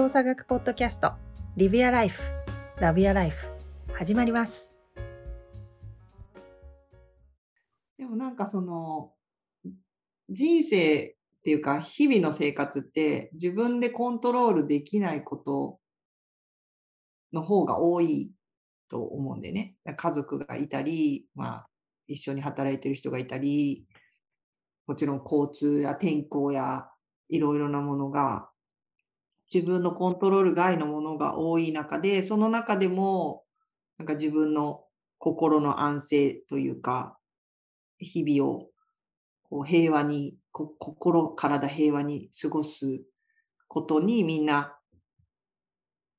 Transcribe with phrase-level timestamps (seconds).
[0.00, 1.12] 動作学ポッドキャスト
[1.58, 2.22] リビアライフ
[2.78, 3.48] ラビアライフ
[3.92, 4.74] 始まります。
[7.98, 9.12] でもなんかその
[10.30, 15.78] 人生っていうか日々の生活って自分でコントロールできないこと
[17.34, 18.30] の方が多い
[18.88, 19.76] と思うんでね。
[19.84, 21.66] 家族がいたり、まあ、
[22.08, 23.84] 一緒に働いてる人がいたり
[24.86, 26.86] もちろん交通や天候や
[27.28, 28.49] いろいろなものが
[29.52, 33.44] 自分のコントロール外のものが多い中でその中でも
[33.98, 34.84] なんか自分の
[35.18, 37.18] 心の安静というか
[37.98, 38.68] 日々を
[39.42, 43.02] こう平和に心体平和に過ごす
[43.68, 44.76] ことにみんな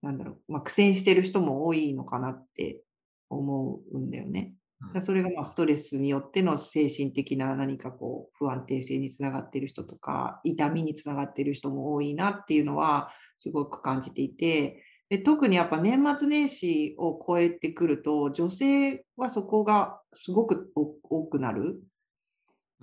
[0.01, 2.81] なんだろう、まあ、苦戦してる人も多いのかなって
[3.29, 4.53] 思うんだよね。
[5.01, 21.81] それがまあストレスによっての精神的な何かこう不安定性につながっている人とか痛みにつながっている人も多いなっていうのはすごく感じていてで特にやっぱ年末年始を超えてくると女性はそこがすごく多くなる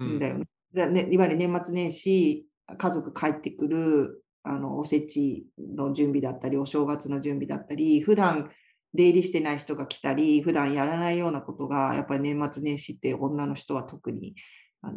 [0.02, 0.44] んだよね。
[0.74, 8.50] うん、ねいわゆる年末年始家族帰ってくるあのおせちの準備だったりお正月の準備だったり普段
[8.94, 14.34] 出入りしてない人が来たり、普段やらないようなことが、やっぱり年末年始って女の人は特に、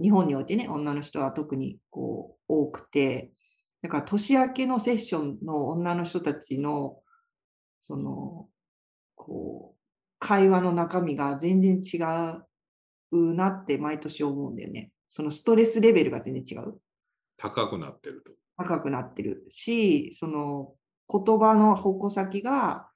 [0.01, 3.31] 日本においてね、女の人は特にこう多くて、
[3.81, 6.99] だから年明けのセッションの女の人たちの、
[7.81, 8.47] その、
[9.15, 9.79] こう、
[10.19, 11.97] 会話の中身が全然違
[13.11, 14.91] うなって毎年思うんだよね。
[15.09, 16.79] そのストレスレベルが全然違う。
[17.37, 18.31] 高くなってると。
[18.57, 20.75] 高くなってるし、その
[21.11, 22.90] 言葉の矛先が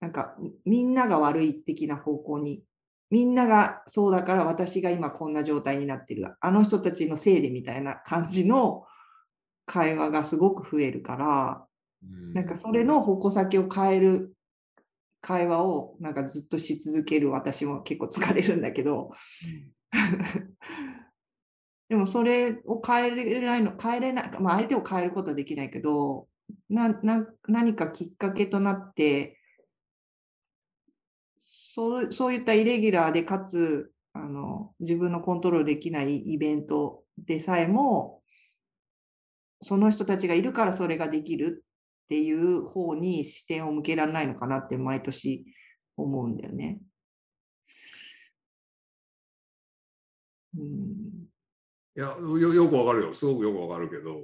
[0.00, 0.34] なんか
[0.64, 2.62] みんなが悪い的な方向に
[3.10, 6.34] みんながそうだから私が今こんな状態になってる。
[6.40, 8.84] あの人たちのせいでみたいな感じの
[9.66, 11.66] 会話がすごく増えるから、
[12.32, 14.34] なんかそれの矛先を変える
[15.20, 19.10] 会話をなんかずっとし続ける私も結構疲れるんだけど、
[21.88, 26.28] でもそれを変えれないの変えれない、まあ、相手を変えることはできないけど
[26.68, 29.39] なな何かきっかけとなって
[31.80, 38.20] そうそういったイレギュラーでかつあの自分のコントロールできないイベントでさえも
[39.62, 41.64] その人たちがいるからそれができる
[42.04, 45.46] っていう方に視点を向けられないのかなって毎年
[45.96, 46.80] 思うんだよね。
[50.54, 51.28] うん、
[51.96, 53.14] いやよよくわかるよ。
[53.14, 54.20] すごくよくわかるけど、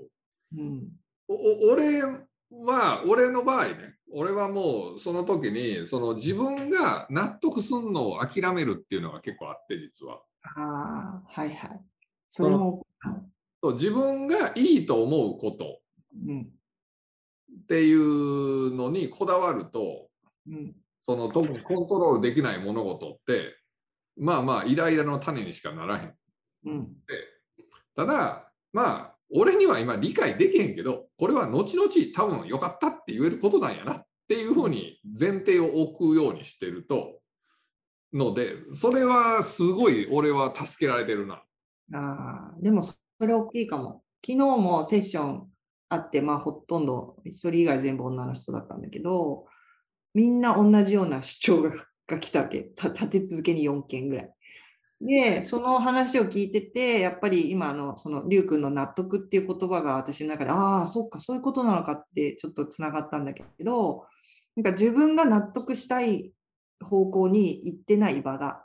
[0.59, 0.89] うん、
[1.27, 2.03] お俺
[2.51, 10.21] は俺の場合ね俺はもうその時にその自分が納得すんのを諦めるっていうのが結構あって実は。
[10.43, 11.81] ああはいはい。
[12.29, 12.87] それも
[13.63, 15.81] そう自分がいいと思うこと、
[16.27, 20.09] うん、っていうのにこだわると、
[20.49, 23.57] うん、その特にコントロールできない物事って
[24.17, 26.15] まあまあイライラの種にしかならへん。
[26.67, 26.93] うん、で
[27.97, 37.21] ただまあ俺には今理解できへんけど、これは後々多分良かったって言えることなんやなっていうふうに前提を置くようにしてると、
[38.13, 41.43] ので、それはすごい俺は助けられてるな。
[41.95, 44.03] あでもそれ大きいかも。
[44.25, 45.47] 昨日もセッション
[45.89, 49.47] あって、まあほとんど1人以外全部女の人だったんだけど、
[50.15, 51.71] みんな同じような主張が
[52.09, 52.71] が来たわけ。
[52.77, 54.31] 立て続けに4件ぐらい。
[55.01, 64.07] で、その話を聞いてて、やっぱり今の、その、りゅうくんの納得っていう言葉が私の中で、ああ、そっか、そういうことなのかってちょっとつながったんだけど、
[64.57, 66.33] なんか自分が納得したい
[66.83, 68.65] 方向に行ってない場が、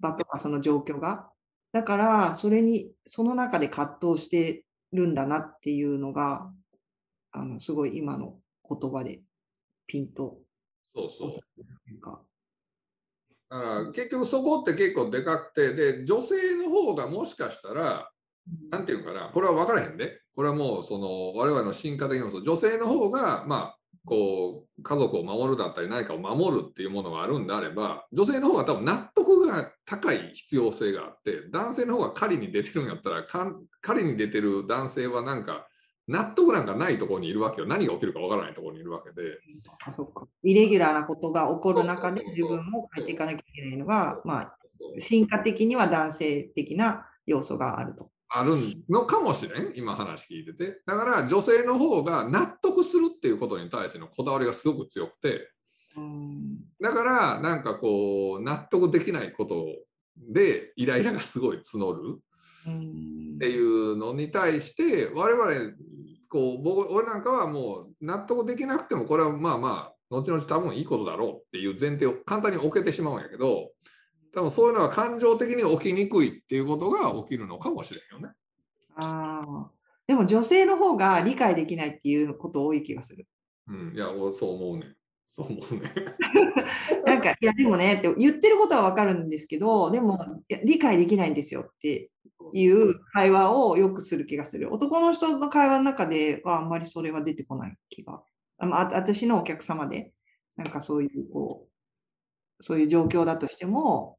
[0.00, 1.30] 場とかその状況が。
[1.72, 6.50] だから、それに、その中で葛藤してるんだなっていうのが、
[7.32, 9.20] あの、すごい今の言葉で
[9.86, 10.38] ピンと。
[10.94, 12.29] そうそう。
[13.50, 18.08] だから結局そこって結構でかくてで女性の方がもしかしたら
[18.70, 22.44] 何て言うかなこれは分からへんでこれはもうその我々の進化的にもそう。
[22.44, 23.76] 女性の方がまあ
[24.06, 33.24] こう家族を守るだったり何かを守るっていうものがあるんであれば女性の方が多分納得が高い必要性があって男性の方が狩りに出てるんやったら
[33.82, 35.66] 狩りに出てる男性はなんか
[36.10, 37.66] 納得なんかないところにいるわけよ。
[37.66, 39.38] 何が起きるかわからないところにいるわけで。
[39.84, 44.56] あそかイレギュラーなことが起こる中で自分も変えていかなきゃいけないのが、まあ、
[44.98, 48.10] 進化的には男性的な要素があると。
[48.28, 48.56] ある
[48.88, 50.80] のかもしれん、今話聞いてて。
[50.86, 55.48] だから女性の方が納得するっていうことに対してのこだわりがすごく強くて、
[56.80, 59.66] だからなんかこう納得できないこと
[60.16, 62.20] でイライラがすごい募る
[62.62, 65.72] っていうのに対して我々
[66.28, 73.70] こう僕俺なんかはもう納得できなくてもこれはまあまあ後々多分いいことだろうっていう前提を簡単に置けてしまうんやけど
[74.32, 78.34] 多分そういうのは感情的に起きにくいっていうことが起きるのかもしれんよね。
[78.96, 79.70] ああ。
[80.06, 83.26] でも女性の方が理解できないっていうこと多い気がする。
[83.68, 84.94] うん、いや俺そう思うね。
[85.28, 85.92] そう思うね。
[87.06, 92.10] なんか、いや、でもね、って言ってることはわかるんですけど、でも、理解できないんですよって
[92.52, 94.72] いう会話をよくする気がする。
[94.72, 98.22] 男の人の会話の中ではあんまりそれは出てこない気が。
[98.58, 100.12] あまあ私のお客様で、
[100.56, 101.68] なんかそういう、こ
[102.58, 104.18] う、そういう状況だとしても、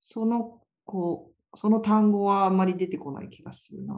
[0.00, 3.94] その、こう、その単語はあんまり出てこない気がするな。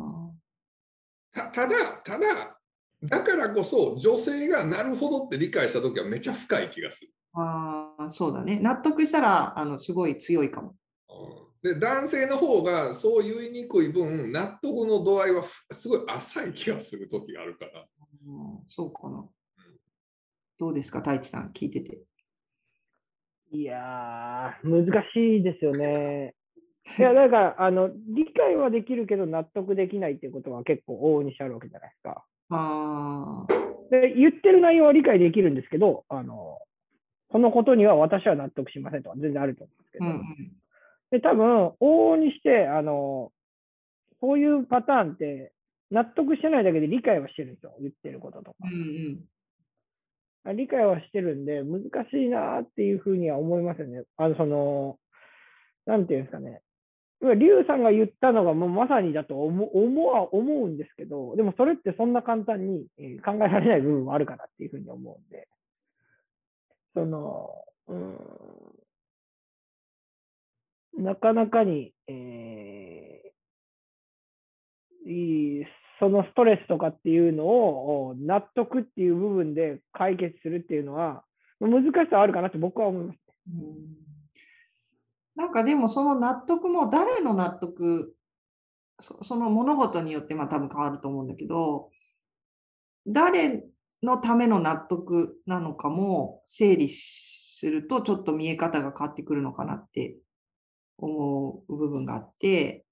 [1.35, 2.58] たただただ
[3.02, 7.11] だからこそ女性がなるほどって理解した時はめちゃ深い気がする。
[7.35, 8.58] ああ、そうだね。
[8.61, 10.76] 納得したら、あの、すごい強いかも。
[11.62, 17.87] うんで男性の方がそう言いにくい分納得の度合いはふすごい浅い気がする時があるから。
[18.26, 19.29] うんそうかな。
[20.59, 21.99] どうですか、太一さん、聞いてて。
[23.50, 26.35] いやー、難しいですよね。
[26.99, 32.25] いや、だから、あの、理解はできるけど納得できないっていうことは結構往々にしてあるわけじゃないですか。
[32.50, 36.59] ああ、で、言ってる内容は理解できるんですけど、あの、
[37.29, 40.53] このことには私は納得しませんとか全然あると思うんですけど、うんうん。
[41.12, 43.31] で、多分、往々にして、あの、
[44.19, 45.53] こういうパターンって、
[45.91, 48.56] 納得してないだけで理解はしてるんですよ、言ってることとか。
[48.64, 48.75] うんう
[49.11, 49.20] ん。
[50.44, 54.05] あ理解はしてるんで、難しいなっていうふうには思いますよね。
[54.17, 54.99] あの、その、
[55.85, 56.62] なんていうんですかね。
[57.20, 65.47] 要は、リュウさんが言ったのがもうまさにだと思う思は思うんですけど、でもそれってそんな簡単にえー考えられない部分もあるかなっていうふうに思うんで、
[66.94, 67.50] その、
[67.88, 68.81] うーん、
[70.99, 75.65] なかなかに、えー、
[75.99, 81.25] そのストレスとかっていうのを納得っていう部分で解決するっていうのは、
[81.61, 83.17] 難しさはあるかなって僕は思います。
[83.49, 84.03] うん
[85.35, 88.15] なんかでもその納得も誰の納得
[89.00, 91.91] その物事によってまあ多分変わると思うんだけど
[93.06, 93.65] 誰
[94.03, 100.17] のための納得なのかも整理するとちょっと見え方が変わってくるのかなって
[100.99, 102.85] 思う部分があって、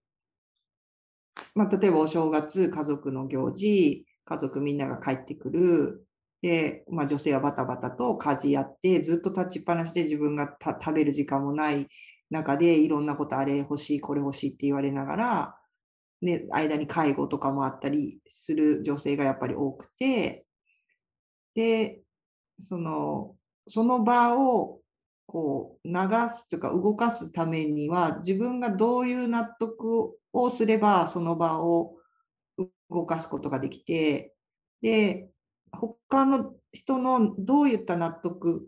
[1.55, 6.07] まあ、例えばお正月家族の行事家族みんなが帰ってくる。
[6.43, 11.87] で、まあ、女性はバタバタと家事やってずっと立ちっぱなしで自分が食べる時間もない
[12.31, 15.57] 中でいろんなことあれ欲しいこれ欲しいって言われながら、
[16.23, 20.47] ね、間に介護とかもあったりする女性がやっぱり多くて。
[21.55, 22.01] で
[22.59, 23.35] その
[23.67, 24.81] その場を
[25.31, 25.95] こう流
[26.29, 31.95] すというか動かすためには自分がどういう納得をすればその場を
[32.91, 34.35] 動かすことができて
[34.83, 35.29] で
[35.71, 38.67] 他の人のどういった納得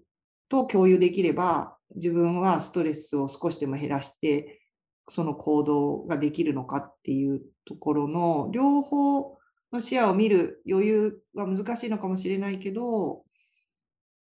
[0.48, 4.60] と共有できれば自分はストレスを少しでも減らして
[5.08, 9.36] その行動ができるのかっていうところの両方
[9.72, 13.24] の視野を見る余裕は難しいのかもしれないけど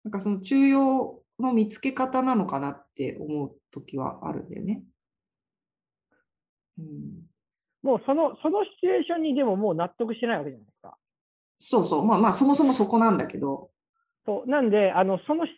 [0.03, 4.83] なんかその中庸の見つけ方なのかなって思う時はあるんだよね。
[6.79, 7.27] うん、
[7.83, 10.97] もうその、そのシチュエーションにでももう納得してないわけじゃないですか。
[11.59, 13.71] そうそうまあまあそもそもそこなんだけど。
[14.27, 15.53] そうなんで、あのそのシ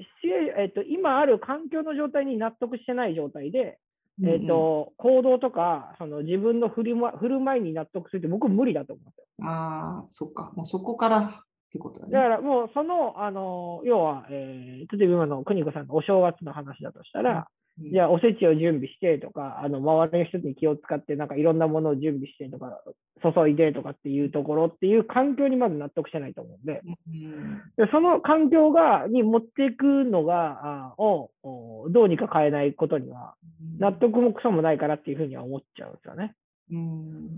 [0.00, 3.78] シチュエーえっと、今ある環境の状態に納得してない状態で、
[4.24, 9.24] えっと行動とかその自分の振る,、ま、振る舞いに納得するって僕無理だと思うんですよ。
[9.40, 12.12] うんうん、ああそっかもうそこからってことだね。
[12.12, 17.44] だからもうその、あの要は、えー例えば今の邦子さんのお正月の話だとしたら、うん
[17.90, 22.82] じゃあおせちを準備してとか、あの周りの人に気を使って、なんかいろんなものを準備してとか、
[23.22, 33.36] 注いでとかっていうところっていう環境にまず納得してないと思うんで、うんでその環境がに持っていくのがあをおどうにか変えないことには、
[33.78, 36.34] 納得もクソもないからっていうふうには思っちゃうんですよね。
[36.70, 37.28] うん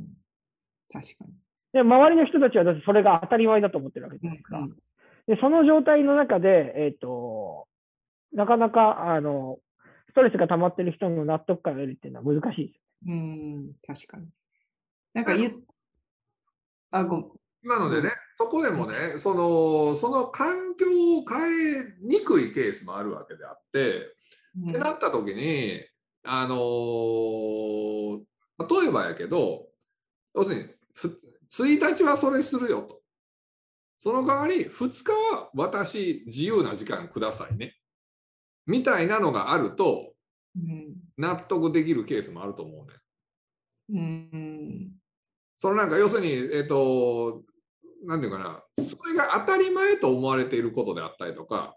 [0.92, 1.34] 確かに。
[1.74, 4.58] で、周りの人たちはだってそれが当たり前だと思ってるわけじゃないですか。
[5.26, 7.66] で、その状態の中で、えっ、と、
[8.32, 9.58] なかなか、あの、
[10.10, 12.80] ストレスが溜まってる人の納得感を得るっていうのは難しいです。
[13.08, 14.28] うん、確かに。
[15.14, 15.52] なんか言っ、
[16.92, 17.26] あ、ごめん。
[17.64, 20.86] 今のでね、そこでもね、そのその環境
[21.18, 21.38] を変
[21.80, 24.14] えにくいケースもあるわけであって、
[24.56, 25.80] うんってなった時に、
[26.24, 28.20] あのー
[28.56, 29.66] 例えばやけど、
[30.34, 31.20] 要するに、ふ
[31.62, 33.00] 1日はそれするよと。
[33.98, 37.76] その代わり、2日は私、自由な時間くださいね。
[38.66, 40.12] みたいなのがあると、
[40.56, 42.86] うん納得できるケースもあると思
[43.88, 44.00] うね。
[44.00, 44.92] うん
[45.56, 47.42] そのなんか要するに、えっと
[48.04, 51.76] なんていうかな、それが当たり前と思われていることであったりとか、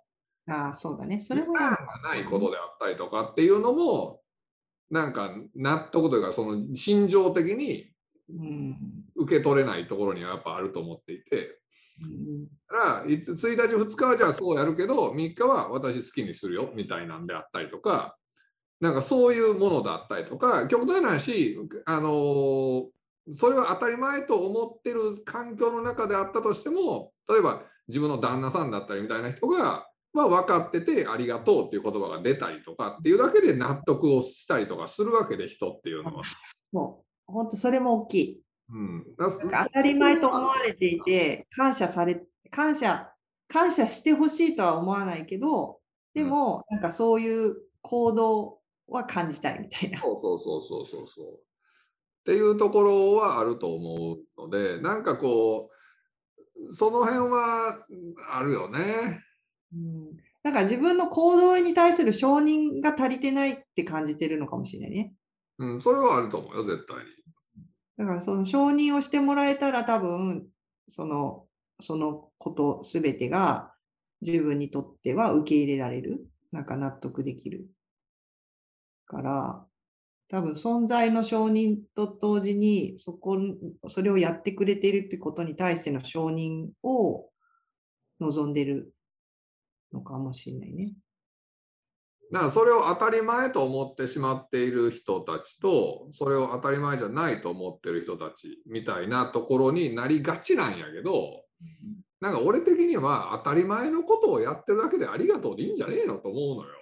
[0.49, 1.19] ああ、そうだね。
[1.19, 4.21] それもがないことであったりとかっていうのも、
[4.89, 7.91] なんか納得というか、その心情的に
[8.29, 9.06] うん。
[9.17, 11.59] 受け取れないところにはやっぱあると思っていて、
[12.01, 18.17] うんだからいつ1日、2日はじゃあそうやるけど、3日は私好きにするよみたいなんであったりとか、
[18.79, 22.87] なんかそういうものだったりとか、極端な話、あのー
[23.33, 36.21] それは当たり前と思ってる環境の中であったとしても、例えば自分の旦那さんだったりみたいな人が、まあ、分かっててありがとうっていう言葉が出たりとかっていうだけで納得をしたりとかするわけで人っていうのは。
[36.73, 37.31] そう。
[37.31, 38.41] 本当それも大きい。
[38.69, 42.21] うん、当たり前と思われていて、感謝され、
[42.51, 43.13] 感謝、
[43.47, 45.79] 感謝してほしいとは思わないけど、
[46.13, 50.01] でも、なんかそういう行動は感じたいみたいな。
[50.01, 51.25] そうそうそうそうそうそう。
[51.27, 51.39] っ
[52.25, 57.85] ていうところはあると思うので、なんかこう、その辺は
[58.31, 59.23] あるよね。
[59.73, 65.13] うん、なんか自分の行動に対する承認が足りてないって感じてるのかもしれないね。
[65.59, 67.03] うん、それはあると思うよ、絶対に。
[67.97, 70.47] だからその承認をしてもらえたら多分、
[70.87, 71.47] その、
[71.81, 73.73] そのことすべてが
[74.21, 76.27] 自分にとっては受け入れられる。
[76.51, 77.67] なんか納得できる。
[79.05, 79.65] から、
[80.29, 83.37] 多分存在の承認と同時に、そこ、
[83.87, 87.29] それをやってくれているってことに対しての承認を
[88.19, 88.93] 望んでる
[89.93, 90.93] のかもしれないね。
[92.31, 101.43] だからそれを当たり前と思ってしまっている人たちと、それを当たり前じゃないと思ってる人たちみたいなところになりがちなんやけど、
[102.19, 106.77] なんか俺的には当たり前のことをやってるだけでありがとうでいいんじゃねえのと思うのよ。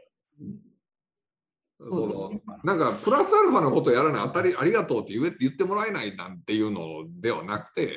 [1.91, 2.31] その
[2.63, 7.91] なんかプラスアルファのことをやらない当たりありがとうって言え言ってもらえないなんていうのではなくて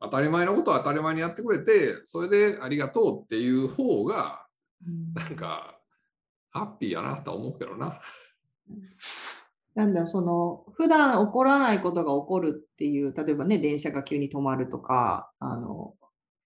[0.00, 4.46] 当たり前のことを当たり前にやってくれてそれでありがとうっていう方が
[4.84, 5.14] うん。
[5.14, 5.75] なんか
[6.56, 8.00] ハッピーやなと思うけどな。
[9.74, 15.94] なんだ、その、普段起こらないことが起こるっていう、例えばね、電車が急に止まるとか、あの、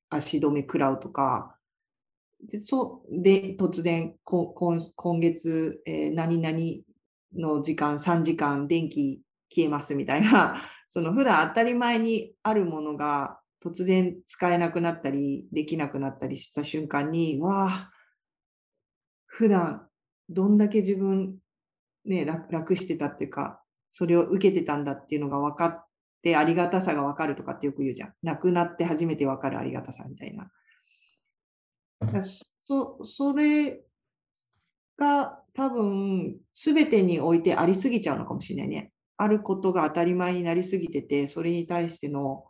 [0.09, 1.57] 足止め食らうとか、
[2.43, 4.53] で、そ、で、突然、今
[4.97, 6.59] 今月、えー何々
[7.37, 17.91] の時間、3時間電気消えますみたいな、 その普段当たり前にあるものが突然使えなくなったり、できなくなったりした瞬間に、わあ、
[19.27, 19.90] 普段
[20.31, 21.37] どんだけ自分
[22.05, 25.87] ね、楽してたっていうか、それを受けてたんだっていうのが分かっ
[26.23, 28.15] て、ありがたさが分かるとかってよく言うじゃん。
[28.23, 30.51] 亡くなって初めて分かるありがたさみたいな。
[32.63, 33.83] そそれ
[34.97, 38.93] が多分、すべてにおいてありすぎちゃうのかもしれないね。
[39.17, 42.45] あることが当たり前になりすぎてて、それに対しての、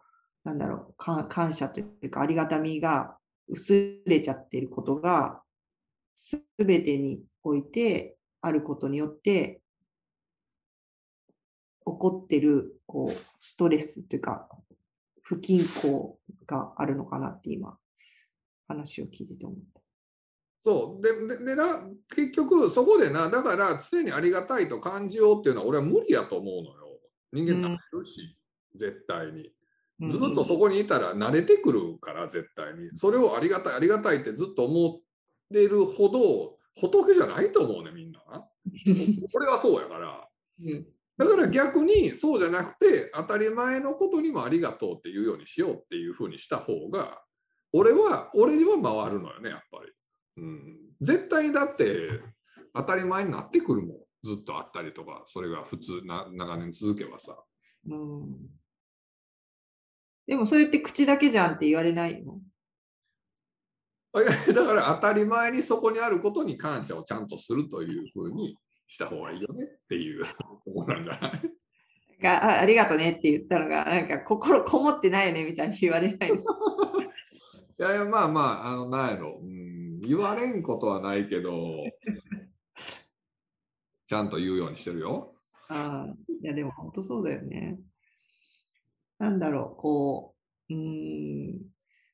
[0.44, 3.16] なんだろう、感謝というか、ありがたみが
[3.48, 5.42] 薄れちゃってることが、
[6.14, 9.60] すべてにおいてあることによって、
[11.86, 14.48] 起こってるこうストレスというか、
[15.22, 17.78] 不均衡があるのかなって今、
[18.68, 19.80] 話を聞いてて思った。
[20.62, 21.02] そう。
[21.02, 21.80] でででな
[22.14, 27.00] 結局そこでなだから常にありがたいと感じようっていうのは俺は無理やと思うのよ。
[27.32, 28.36] 人間慣れるし、
[28.74, 29.52] 絶対に。
[30.08, 32.90] ずっとそこにいたら慣れてくるから絶対に。
[32.94, 35.00] それをありがたいありがたいってずっと思っ
[35.52, 38.20] てるほど仏じゃないと思うねみんな。
[38.30, 38.48] な
[39.34, 40.28] 俺はそうやから。
[40.62, 40.86] うん。
[41.18, 47.22] だから逆にそうじゃなくて当たり前のことにもありがとうっていうようにしようっていうふうにした方が
[47.72, 49.92] 俺は俺には回るのよねやっぱり、
[50.42, 52.20] うん、絶対にだって
[52.74, 53.98] 当たり前になってくるもん。
[54.22, 57.36] ずっとあったりとかそれが普通な長年続けばさ。
[57.88, 58.48] うん。
[60.26, 62.40] でもそれって口だけじゃんって言われないの？
[64.54, 68.56] だから当たり前にそこにあることに感謝をちゃんとするというふうに
[68.88, 70.32] した方がいいよねっていうと
[70.72, 72.20] ころなんじゃない？
[72.22, 76.36] があありがとねって言ったのが、なんか心こもってないよねみたいに言われないの。
[76.36, 76.40] い
[77.78, 81.82] やいやまあまああのなんやろ、うん、言われんことはないけど
[84.06, 85.34] ちゃんと言うようにしてるよ。
[85.68, 87.78] ああ、いやでも本当そうだよね。
[89.18, 90.34] なんだろう、こ
[90.68, 91.60] う、うーん、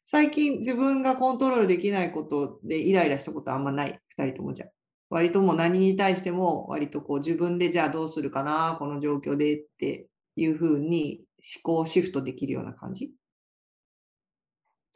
[0.08, 4.68] 最近自分がコントロールできないことでイライラしたことあんまない、二人ともじゃん。
[5.10, 13.08] 割ともう何に対しても割とこう自分でじゃあどうするかな、この状況でっていうふうに思考シフトできるような感じっ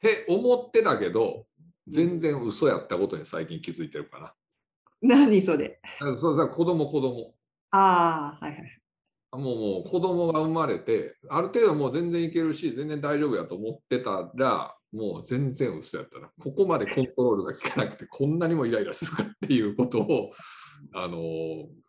[0.01, 1.45] て思ってたけど
[1.89, 4.33] 全然嘘やったことに最近気づいてるかな。
[5.03, 5.81] 何それ
[6.17, 7.35] そうさ子供子供
[7.73, 8.81] ああ、はいはい。
[9.33, 16.31] もうもう子供が生まれて、ある程度もう全然いけるし、全然大丈夫やと思ってたら、もう全然嘘やったな。
[16.39, 20.33] ここまでコントロールが効かなくて、こんなにもイライラするかっていうことを、
[20.95, 21.19] あの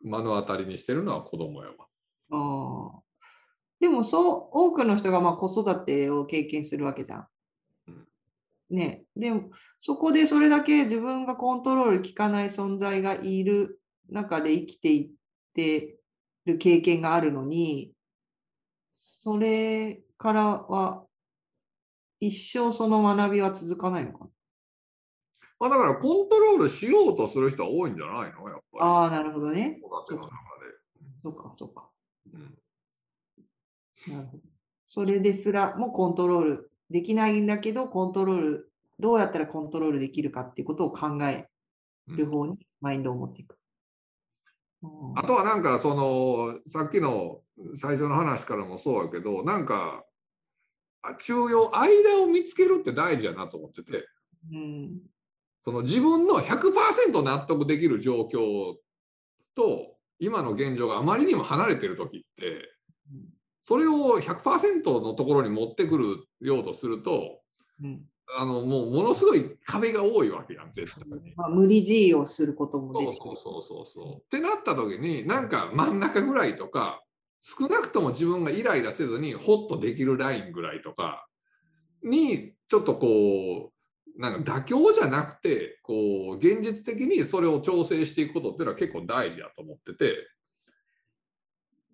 [0.03, 1.75] 目の当たりにしてるのは子供やわ。
[2.31, 3.01] ああ。
[3.79, 7.27] でもそう、多くの人がまあ子育てを経験するわけじゃん。
[7.87, 8.07] うん
[8.69, 9.03] ね。
[9.15, 15.09] でも、そこでそれだけ自分がコントロール効かない存在がいる中で生きていっ
[15.55, 15.97] て
[16.45, 17.93] る経験があるのに、
[18.93, 21.05] それからは
[22.21, 24.29] 一生その学びは続かないのかな？
[25.59, 28.47] まあ、だからコントロールしようとする人は多いんじゃないの？
[28.47, 28.79] やっぱり。
[28.79, 29.79] ああ、なるほどね。
[29.81, 31.89] そうか、そうか。
[32.27, 32.37] で。
[32.37, 32.57] うん
[34.15, 34.43] なるほど。
[34.87, 41.47] それですらもコントロールできないんだけど、コントロール、どうやったらコントロールできるかっていうことを考え
[42.07, 43.53] る方にマインドを持っていく。
[43.53, 43.57] うん
[45.15, 47.41] あとはなんかそのさっきの
[47.75, 50.10] 最初の話からもそうやけどなんかあ
[51.19, 54.07] 中庸間を見つけるって大事やなと思ってて
[54.51, 54.99] うん
[55.59, 58.75] その自分の100%納得できる状況
[59.55, 62.69] と今の現状があまりにも離れてる時って
[63.61, 67.41] それを100%のところに持ってくるようとすると
[67.81, 68.01] うん
[68.37, 71.33] あのもうものすごい壁が多いわけやん絶対に。
[71.35, 73.35] まあ、無理強いをすることもそう出てくる。
[73.35, 74.15] そうそうそうそう。
[74.19, 77.03] ってなった時になんか真ん中ぐらいとか
[77.43, 81.27] 少なくとも自分がイライラせずにホッとできるラインぐらいとか
[82.03, 83.71] にちょっとこ
[84.15, 90.27] うなんか妥協じゃなくてこう現実的にそれを調整していくことっていうのは結構大事だと思ってて。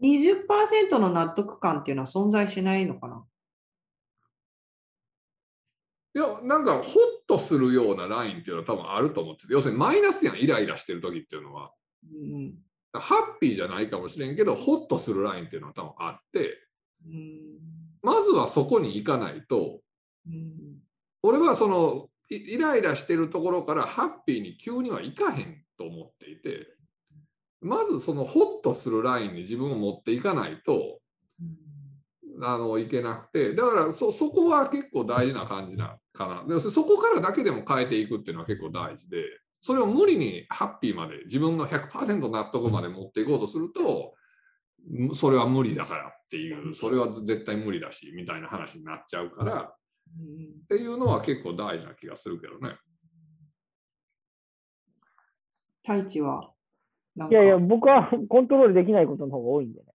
[0.02, 3.26] 20%の納得感っていうのは存在しないのかな？
[6.14, 6.86] いやなんかホッ
[7.28, 9.54] とするようなラインっていうのは多分あると思ってて。
[9.54, 11.72] 要するにマイナスやんイライラしてる時っていうのは。
[12.04, 12.54] うん
[12.94, 16.58] ハッピーじゃないかもしれんけどホッとするラインっていうのは多分あって
[17.06, 17.42] うん。
[18.02, 19.80] まずはそこに行かないと
[20.28, 20.80] うん。
[21.24, 26.68] 俺はそのイイライラしてるところからハッピーに急にはいかへんと思っていて
[27.62, 31.00] まずそのホッとするラインに自分を持っていかないと
[32.42, 36.56] あのいけなくてだからそそこは結構大事な感じなかな。
[36.56, 39.24] でそこからだけでも変えていくっていうのは結構大事で
[39.60, 44.14] それを無理にハッピーまで自分の100%納得まで持っていこうとすると
[44.88, 49.74] むそれは無理だからっていうそれは絶対無理だしみたいな話になっちゃうから
[50.08, 52.78] うんっていうのは結構大事な気がするけどね。
[55.86, 56.52] 太一は
[57.16, 59.86] なんかいやいや、僕は コントロールできないことの方が多いんでね。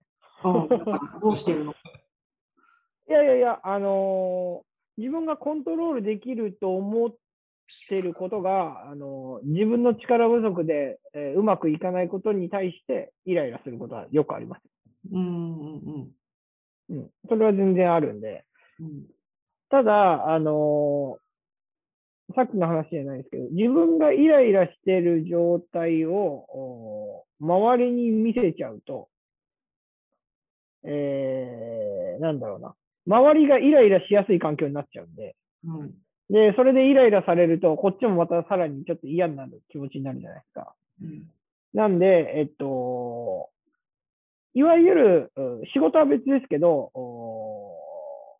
[0.44, 1.72] うんだからどうしてるの？
[1.72, 7.14] いやいやいや、あのー自分がコントロールできると思っ
[7.88, 14.62] てることが、あのー自分の力不足で、えーうまくいかないことに対してイライラすることはよくあります。
[15.12, 15.30] うんう
[15.62, 16.10] んうん
[16.90, 17.10] うん。
[17.28, 18.44] それは全然あるんで。
[18.80, 19.06] うん
[19.70, 21.22] ただ、あのー
[22.34, 29.08] さっきの話じゃないですけど、自分がイライラしてる状態をお周りに見せちゃうと、
[30.84, 32.74] えー、なんだろうな。
[33.06, 35.90] 周りがイライラしやすい環境になっちゃうんで、うん
[36.32, 40.74] で、それでイライラされると、こっちもまたさらにちょっと嫌になる気持ちになるじゃないですか。
[41.02, 41.30] うん
[41.74, 43.48] なんで、えっと、
[44.52, 48.38] いわゆる、うん仕事は別ですけど、お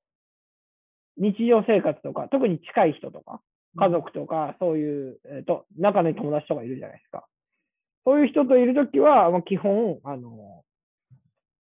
[1.17, 3.41] 日常生活とか、特に近い人とか、
[3.79, 7.27] 家族とか、そういう、えっと、仲のいい友達とかいるじゃないですか。
[8.05, 10.63] そういう人といるときは、まあ、基本、あの、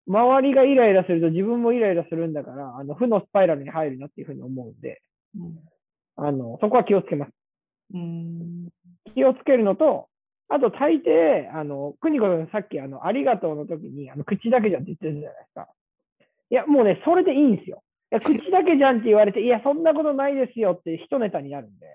[0.06, 5.00] 周りがイライラすると自分もイライラするんだから、あの、負のスパイラルに入るなっていうふうに思うんで、
[6.16, 7.32] あの、そこは気をつけます。
[7.94, 8.68] うん
[9.14, 10.08] 気をつけるのと、
[10.48, 15.68] あと大抵、あの、邦子さんさっき、あの、ありがとうの時に、あの、口だけじゃんって言ってるじゃないですか。
[16.50, 17.82] いや、もうね、それでいいんですよ。
[18.10, 21.86] いや、 口だけじゃんって言われて、いや、そんなことないですよって一ネタになるんで、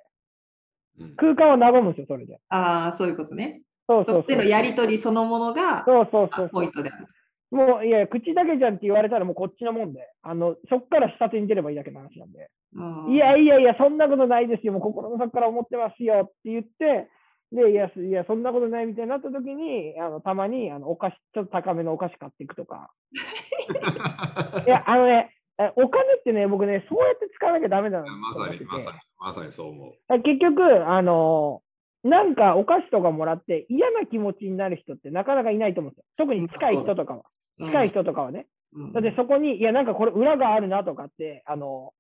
[1.00, 2.40] うん空間は和むんですよ、それで。
[2.50, 3.62] ああ、そういうことね。
[3.88, 4.24] そうそうそう。
[4.24, 7.08] そっちのやりとりそのものがそうそうそうポイントである。
[7.52, 12.50] もう、いや、口だけじゃんって言われたらもうこっちのもんで、あの、そっから下手に出ればいいだけの話なんで。
[12.74, 17.08] うんいやいやいや、そんなことないですよ、もう心の底から思ってますよって言って、
[17.52, 22.92] で、いや、すいやそんなことないみたいになった時に、あのたまにあのお菓子、ちょっと高めのお菓子買っていくとか。
[24.68, 29.94] いや、あのね、えお金ってね、僕ね、そうやって使わなきゃダメだなとまさにまさにまさにそう思う。
[30.10, 31.62] あ結局、あの、
[32.04, 36.06] なんかお菓子とかもらって嫌な気持ちになる人ってなかなかいないと思うんですよ。
[36.18, 37.24] 特に近い人とかは。
[37.60, 38.48] 近い人とかはね。
[38.74, 41.94] うんだってそこに、いや、なんかこれ裏があるなとかって、あの、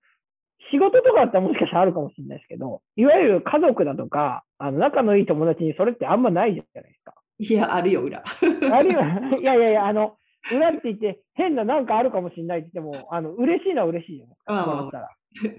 [0.71, 7.13] 仕事とかだったらもしかしたらあるかもしれないですけど、いわゆる家族だとか、あの仲のいい友達にそれってあんまないじゃないですか。
[7.39, 8.21] いや、あるよ、裏。
[8.21, 9.05] あるいは、
[9.39, 10.17] いやいやいや、あの、
[10.51, 14.53] 裏って言って、変ななんかあるかもしれないって言っても、あの嬉しいのは嬉しいじゃないですか。
[14.53, 15.09] まあまあもらったら。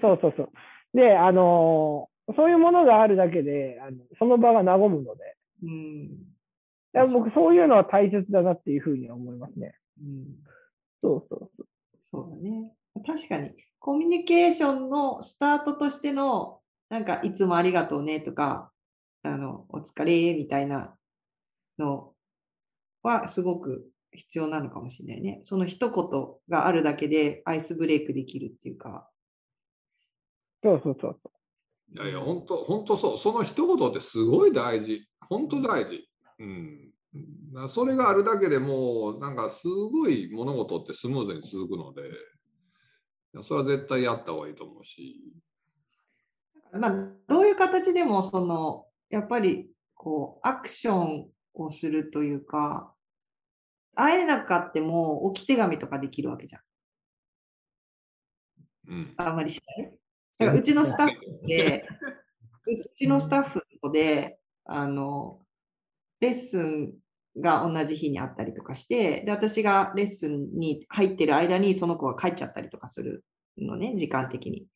[0.01, 0.51] そうそうそう。
[0.95, 6.11] で、あのーそういうものがあるだけで、あのその場が和むので、うん。
[7.11, 9.75] 僕、そういうのは大切だなっていうふうには思いますね。
[10.01, 10.27] うん。
[11.03, 11.67] そうそうそう。
[12.01, 12.73] そうだね。
[13.07, 18.73] 確かに、コミュニケーションのスタートとしての、なんか、いつもありがとうねとか、
[19.23, 20.97] あの、お疲れみたいな
[21.79, 22.15] の
[23.03, 25.41] は、すごく必要なのかもしれないね。
[25.43, 29.09] その一言があるだけでアイスブレイクできるっていうか。
[30.63, 31.31] そうそうそうそ
[31.95, 33.19] いやいや、本当、本当そう。
[33.19, 35.07] その一言ってすごい大事。
[35.21, 36.09] 本当大事。
[36.39, 36.93] うん。
[37.53, 42.03] なそれがあるだけでもう、なんかすごい物事ってスムーズに続くので、
[43.43, 45.33] それは絶対やった方がいいと思うし。
[46.73, 46.93] まあ、
[47.27, 52.95] どういう形でも、その、やっぱり、こう、アクションをするというか、
[53.95, 56.63] 会えなかっても置き手紙とかできるわけじゃん。
[58.89, 59.15] うん。
[59.17, 59.99] あんまりしない？
[60.39, 61.89] だからうちのスタッフで、
[62.67, 65.41] うちのスタッフで、あの、
[66.21, 66.95] レッスン
[67.41, 73.25] が同じ日にあったりとかして、で、私がレッスンに入ってる間にその子が帰っちゃったりとかする
[73.59, 74.67] のね、時間的に。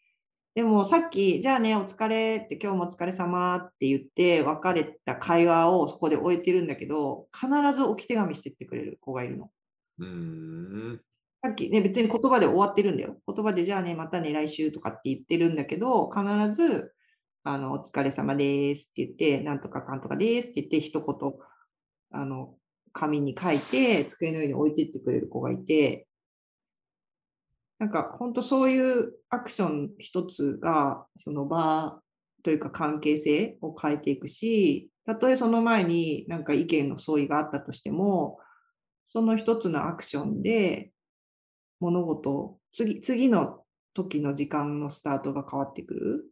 [0.54, 9.50] でもさっき、じゃあね、お疲れって、今日もお疲れ様って言って、別れた会話をそこで終えてるんだけど、必ず置き手紙してってくれる子がいるの。
[9.98, 11.00] うーん。
[11.42, 13.16] さっきね、別に言葉で終わってるんだよ。
[13.26, 16.92] 言葉でじゃあね、またね、来週とかって言ってるんだけど、必ず、
[17.44, 21.32] あの、お疲れ様ですって言って、なんとかかんとかですって言って、一言、
[22.12, 22.56] あの、
[22.92, 26.06] 紙に書いて、机の上に置いてってくれる子がいて、
[27.78, 32.00] なんか、本当そういうアクション一つが、その場
[32.42, 38.38] というか関係性を変えていくし、たとえその前になんか意見の相違があったとしても、
[39.06, 40.92] その一つのアクションで、
[41.80, 46.24] 物事次次の時の時間のスタートが変わってくる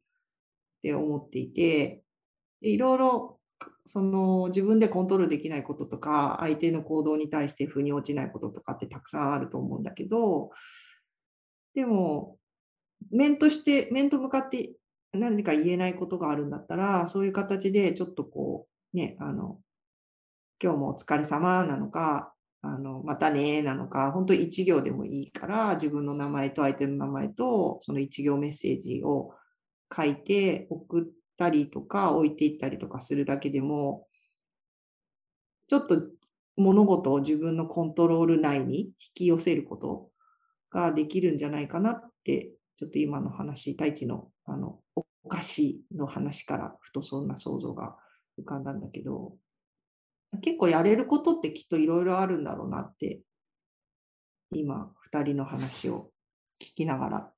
[0.79, 2.03] って思っていて
[2.61, 3.40] いろいろ
[3.85, 10.51] その自分でコントロールできないこととか相手の行動に対して腑に落ちないこととかってたくさんあると思うんだけど
[11.75, 12.37] でも
[13.11, 14.73] 面として面と向かって
[15.13, 19.59] 何か言えないことがあるんだったらそういう形でちょっとこうねあの
[20.63, 29.35] 今日もお疲れ様なのかあの、またねなのか、本当一行でもいいから、自分の名前と相手の名前と、その一行メッセージを
[29.95, 34.07] 書いて送ってたりとか、置いていったりとかするだけでも、
[35.69, 36.03] ちょっと
[36.57, 40.11] 物事を自分のコントロール内に引き寄せること
[40.71, 47.97] ができるんじゃないかなって、ちょっと今の話、太一のあのお菓子の話からふとそんな想像が
[48.39, 49.33] 浮かんだんだけど、
[50.43, 53.23] 結構やれることってきっといろいろあるんだろうなって、
[54.53, 56.11] 今、2人の話を
[56.61, 57.33] 聞きながら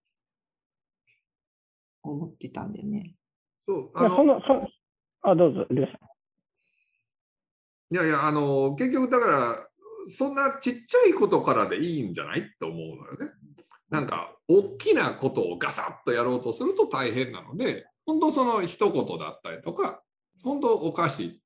[2.02, 3.14] 思ってたんだよね。
[3.64, 4.68] そう、あの、やその、そ
[5.22, 5.66] あ、どうぞ。
[7.90, 9.68] いやいや、あの、結局だから、
[10.08, 13.30] そんなちっちゃいことからでいいんじゃないって思うのよね。
[13.88, 20.02] なんか、大きなことをガサッとやろうとすると大変なので、本当その一言だったりとか、
[20.42, 21.40] 本当お菓子、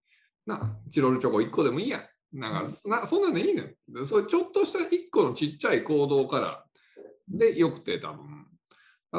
[0.46, 2.00] な、チロルチョコ1個でもいいや。
[2.32, 3.68] なんか、なそんなのいいのよ。
[3.88, 6.64] でそういうちょっとした1個のちっちゃい行動から
[7.28, 8.45] でよくて多分。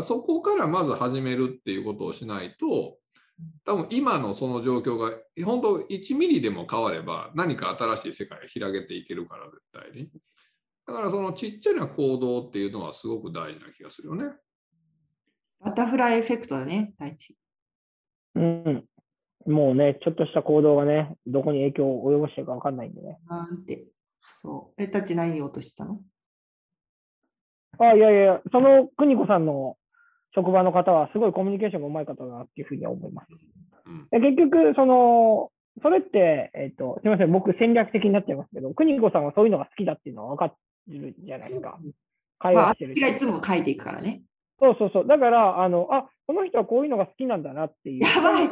[0.02, 2.98] そこからまず始めるっていうことをしないと、
[3.66, 5.12] 多分今のその状況が
[5.46, 10.10] 本当1ミリでも変われば何か新しい世界が開けていけるから絶対に。
[10.88, 14.26] だからそのちっちゃな行動っていうのはすごく大事な気がするよね。
[15.60, 17.36] バタフライエフェクトだね、大地。
[18.36, 18.86] うん。
[19.46, 23.20] もうね、ちょっとした行動がね、どこに影響を及ぼしてるかわかんないんでね。
[23.28, 23.88] なんて。
[24.36, 24.82] そう。
[24.82, 26.02] え、たち何言おうとしてたの？
[27.80, 29.78] あ、いやいや、その邦子さんの
[30.38, 33.28] 職場の方はすごいコミュニケーションがうまい方だなっていうふうには思います。
[33.88, 34.08] うん。
[34.12, 35.50] で結局、その、
[35.82, 40.56] それって、えっ、と、すみません、僕戦略的になっちゃいますけど、邦子さんはそういうのが好きだっていうのは分かっ
[40.90, 41.80] てるじゃないですか。
[42.38, 44.22] 会まあ、話してる私がいつも書いていくからね。
[44.60, 45.08] そうそうそう。
[45.08, 48.06] だから、あの、あ、この人はこういうのが好きなんだなっていう。
[48.06, 48.50] やばい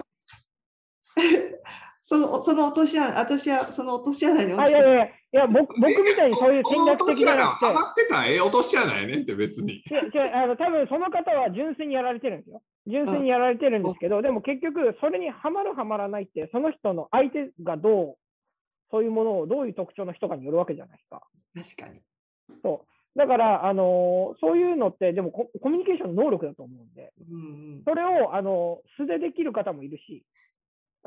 [2.07, 9.81] そのその落とし穴、私はその落とし穴にあ、落ちていやいやいや、僕僕みたいにそういう戦略的なくて穴ハ、マってたらええ落とし穴やねんって別に。
[9.89, 12.61] 違う違うあの多分その方は純粋にやられてるんですよ。
[12.85, 18.15] 純粋にやられてるんですけど、でも結局、それにはまるはまらないって、その人の相手がどう、
[18.91, 21.23] そういうものをどういう特徴の人かによるわけじゃないですか。
[21.55, 22.01] 確かに。
[22.61, 23.17] そう。
[23.17, 27.41] だから、あのーそういうのって、でもココミュニケーションの能力だと思うんで、うんう
[27.79, 27.83] ん。
[27.83, 30.23] それを、あの素でできる方もいるし、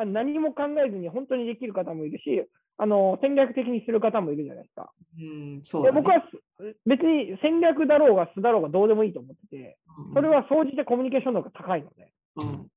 [0.04, 2.44] 何も考えずに本当にできる方もいるし、
[2.76, 4.92] あの戦略的にする方もいるじゃないですか。
[5.18, 5.96] うん、そうだね。
[5.96, 12.12] で僕はす別に戦略だろうが素だろうがどうでもいいと思ってて、うんそれは総じてコミュニケーション能が高いので。
[12.37, 12.68] うんうん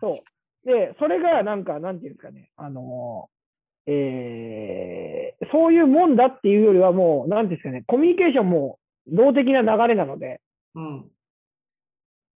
[0.00, 0.20] そ
[0.64, 0.66] う。
[0.66, 10.40] で、それがなんか、なんていうんですかね、あのーえーそういうもんだっていうよりはもう、なんていうんですかね、コミュニケーションも動的な流れなので、
[10.74, 11.04] うん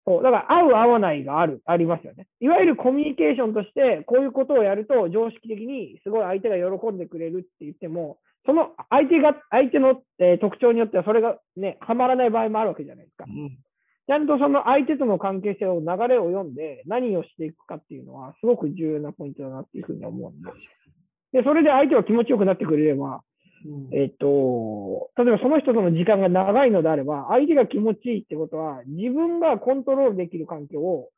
[0.05, 2.27] そうだから合う合わないがある、ありますよね。
[2.41, 13.31] いわゆるコミュニケーションとして、こういうことをやると常識的にすごい相手が喜んでくれるって言っても、その相手が、相手の、えー特徴によってはそれがね、はまらない場合もあるわけじゃないですかう。
[13.31, 13.57] ん
[14.05, 20.51] ちゃんとその相手との関係性を流れを読んで何をしていくかっていうのはすごく重要なポイントだなっていうふうに思うんで。
[21.31, 23.21] で、それで相手が気持ちよくなってくれれば、
[23.65, 31.09] うんえっと、例えばその人との時間が長いのであれば、相手が気持ちいいってことは、自分がコントロールできる環境を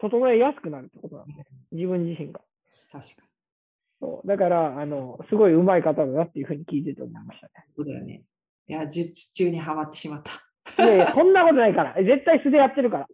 [0.00, 1.32] 整えやすくなるってことなんで、
[1.72, 2.40] 自分自身が。
[2.90, 3.14] 確かに。
[4.00, 7.52] そうだから、あの、すごい上手い方だなっていうふうに聞いてて思いましたね。
[7.76, 8.22] そうだよね。
[8.66, 10.32] いや、術中にはまってしまった。
[10.82, 11.94] いやいや、 そんなことないから。
[12.02, 13.08] 絶対素でやってるから。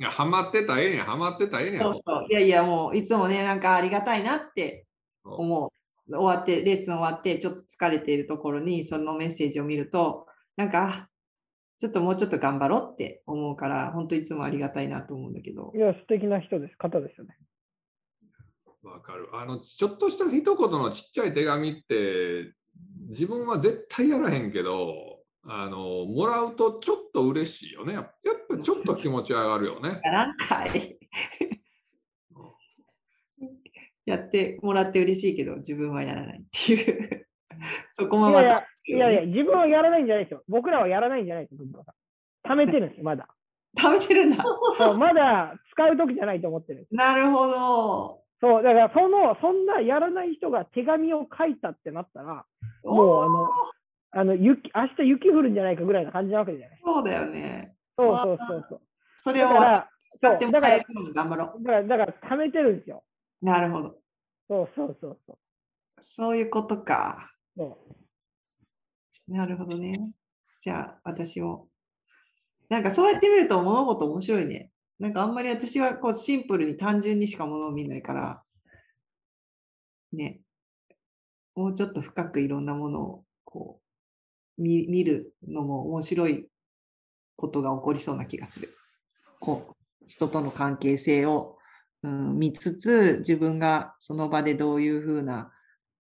[0.00, 1.80] いや、ハマってたらええねん、ハマってたらええねん。
[1.80, 4.86] そうそういやいや、もういつもね、なんかありがたいなって
[5.24, 5.70] 思う。
[6.10, 11.08] 終わって、レッスン終わって、ちょっと疲れているところに、そのメッセージを見ると、なんか、あ
[11.78, 15.78] ちょっともうちょっと頑張ろうって思うから、本当いつもありがたいなと思うんだけどい。
[15.78, 16.76] や、素敵な人です。
[16.76, 17.36] 方ですよね。
[18.82, 19.28] わかる。
[19.32, 22.52] あの、ちょっとした一言のちっちゃい手紙って、
[23.08, 27.94] 自分は絶対やらへんけど、あの、もらうとちょっと嬉しいよね。
[27.94, 28.10] やっ
[28.48, 30.00] ぱちょっと気持ち上がるよね。
[30.04, 30.98] やらんかい。
[34.08, 37.26] やってもらって嬉しいけど、自分はやらないっていう。
[37.90, 40.42] そこもまたいやいや、いや自分はやらないんじゃないですよ。
[40.48, 41.66] 僕らはやらないんじゃないですよ。
[42.48, 43.28] 貯めてるんですよ、まだ。
[43.78, 44.42] 食べてるんだ。
[44.78, 46.86] そうまだ使う時じゃないと思ってる。
[46.90, 48.22] なるほど。
[48.40, 52.46] そう、だからその、そんなやらない人が手紙を書いたってなったら、
[52.84, 53.48] もうあの、
[54.10, 56.80] あの雪明日雪降るんじゃないかぐらいな感じなわけじゃない。
[56.82, 57.74] そうだよね。
[57.98, 58.80] そうそうそうそう。
[59.20, 59.48] それを
[60.08, 63.02] 使ってもらえるように頑張ろだから、だから貯めてるんですよ。
[63.42, 63.44] う。
[63.44, 63.98] なるほど。
[64.48, 65.38] そうそうそうそう。
[66.00, 67.32] そういうことか。
[69.26, 70.12] なるほどね。
[70.60, 71.68] じゃあ、私も。
[72.68, 74.70] なんかそうやって見ると物事面白いね。
[74.98, 78.42] なんかあんまり私はこうシンプルに単純にしか物を見ないから、
[80.12, 80.40] ね、
[81.54, 83.80] もうちょっと深くいろんなものをこ
[84.58, 86.46] う見見るのも面白い
[87.36, 88.76] ことが起こりそうな気がする。
[89.38, 91.57] こう人との関係性を、
[92.02, 95.50] うん、見つつ自分がその場でどういうふうな、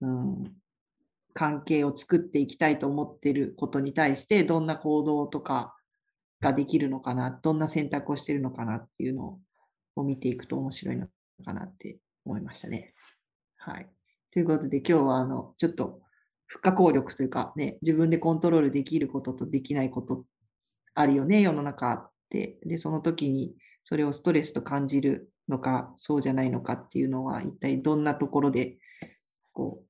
[0.02, 0.54] うん、
[1.34, 5.76] 関係を作っていきたいと思っていることに対してどんな行動とか
[6.42, 9.40] ができるのかなどんな選択をしているのかなっていうの
[9.96, 11.08] を見ていくと面白いの
[11.44, 12.94] かなって思いましたね。
[13.58, 13.90] はい。
[14.32, 16.02] ということで今日はあのちょっと
[16.48, 20.26] 不可抗力というかね自分でコントロールできることとできないこと
[20.94, 28.78] あるよね世の中ってでその時にそれをストレスと感じるのかそうじゃないのかっていうのは一体どんなところで
[29.54, 29.84] こ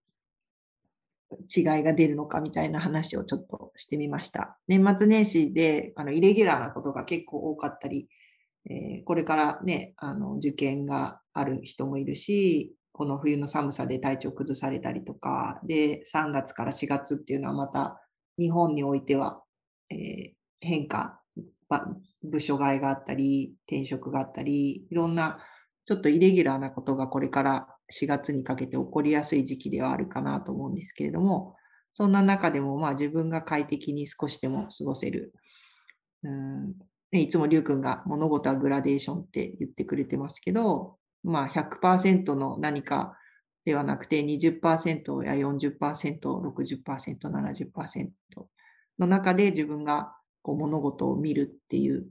[1.31, 4.57] う違いが出るのかみたいな話をちょっとしてみました。
[4.67, 8.07] 年末年始であのイレギュラーなことが結構多かったり、
[8.69, 18.01] えーこれからねあの受験がある人もいるしこの冬の寒さで体調崩されたりとかで3月から4月っていうのはまた
[18.39, 19.41] 日本においては、
[19.89, 21.19] えー変化
[22.23, 25.39] 部署替えがあったり転職があったりいろんな
[25.85, 31.55] ちょっとイレギュラーなことがこれから4月にかけて起こりやすい時期ではあるかなと思うんですけれども、
[31.91, 35.33] そんな中でもまあ自分が快適に少しでも過ごせる。
[36.23, 36.75] うん、
[37.11, 43.15] いつもりゅうくんが物事はグラデーションって言ってくれてますけど、まあ100%の何か
[43.63, 45.77] ではなくて20%や40%、
[46.19, 48.09] 60%、70%
[48.97, 52.05] の中で自分がこう物事を見るっていう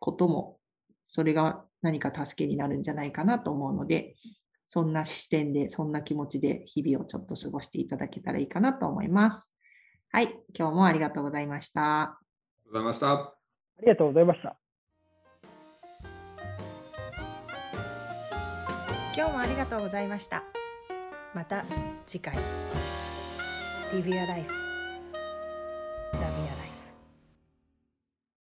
[0.00, 0.58] ことも、
[1.06, 4.16] それが何か助けになるんじゃないかなと思うので、
[4.66, 9.48] そんな視点で、そんな気持ちで日々をちょっと過ごしていただけたらいいかなと思います。
[10.10, 12.02] はい、今日もありがとうございました。
[12.02, 12.18] あ
[12.66, 13.12] りがとうございました。
[13.12, 13.34] あ
[13.82, 14.56] りがとうございました。
[19.16, 20.42] 今日もありがとうございました
[21.34, 21.64] また
[22.06, 22.34] 次回
[23.92, 24.59] Live Your Life